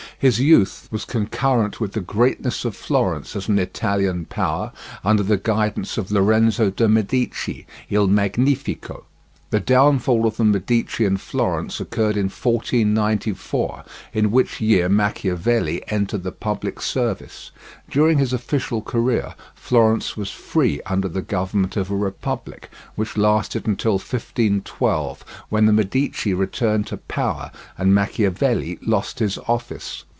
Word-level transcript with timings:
His 0.19 0.39
youth 0.39 0.87
was 0.91 1.03
concurrent 1.03 1.79
with 1.81 1.93
the 1.93 1.99
greatness 1.99 2.63
of 2.63 2.75
Florence 2.75 3.35
as 3.35 3.47
an 3.47 3.57
Italian 3.57 4.25
power 4.25 4.71
under 5.03 5.23
the 5.23 5.35
guidance 5.35 5.97
of 5.97 6.11
Lorenzo 6.11 6.69
de' 6.69 6.87
Medici, 6.87 7.65
Il 7.89 8.05
Magnifico. 8.05 9.05
The 9.49 9.59
downfall 9.59 10.27
of 10.27 10.37
the 10.37 10.43
Medici 10.45 11.05
in 11.05 11.17
Florence 11.17 11.79
occurred 11.81 12.15
in 12.15 12.27
1494, 12.29 13.83
in 14.13 14.29
which 14.31 14.61
year 14.61 14.87
Machiavelli 14.87 15.81
entered 15.87 16.21
the 16.23 16.31
public 16.31 16.81
service. 16.81 17.49
During 17.89 18.19
his 18.19 18.31
official 18.31 18.83
career 18.83 19.33
Florence 19.55 20.15
was 20.15 20.29
free 20.29 20.81
under 20.85 21.07
the 21.09 21.21
government 21.23 21.75
of 21.75 21.89
a 21.89 21.95
Republic, 21.95 22.69
which 22.95 23.17
lasted 23.17 23.65
until 23.67 23.93
1512, 23.93 25.25
when 25.49 25.65
the 25.65 25.73
Medici 25.73 26.31
returned 26.33 26.85
to 26.87 26.97
power, 26.97 27.51
and 27.75 27.93
Machiavelli 27.95 28.77
lost 28.83 29.17
his 29.17 29.39
office. 29.47 30.05